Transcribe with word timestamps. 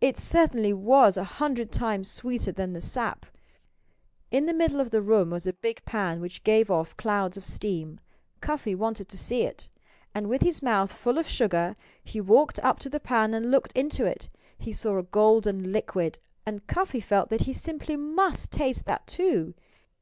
It 0.00 0.16
certainly 0.16 0.72
was 0.72 1.18
a 1.18 1.24
hundred 1.24 1.70
times 1.70 2.10
sweeter 2.10 2.50
than 2.50 2.72
the 2.72 2.80
sap. 2.80 3.26
In 4.30 4.46
the 4.46 4.54
middle 4.54 4.80
of 4.80 4.88
the 4.90 5.02
room 5.02 5.28
was 5.28 5.46
a 5.46 5.52
big 5.52 5.84
pan 5.84 6.18
which 6.22 6.44
gave 6.44 6.70
off 6.70 6.96
clouds 6.96 7.36
of 7.36 7.44
steam. 7.44 8.00
Cuffy 8.40 8.74
wanted 8.74 9.06
to 9.10 9.18
see 9.18 9.42
it. 9.42 9.68
And 10.14 10.28
with 10.30 10.40
his 10.40 10.62
mouth 10.62 10.94
full 10.94 11.18
of 11.18 11.28
sugar 11.28 11.76
he 12.02 12.22
walked 12.22 12.58
up 12.60 12.78
to 12.78 12.88
the 12.88 12.98
pan 13.00 13.34
and 13.34 13.50
looked 13.50 13.74
into 13.76 14.06
it. 14.06 14.30
He 14.56 14.72
saw 14.72 14.96
a 14.96 15.02
golden 15.02 15.70
liquid, 15.72 16.20
and 16.46 16.66
Cuffy 16.66 17.00
felt 17.00 17.28
that 17.28 17.42
he 17.42 17.52
simply 17.52 17.96
must 17.96 18.50
taste 18.50 18.86
that 18.86 19.06
too. 19.06 19.52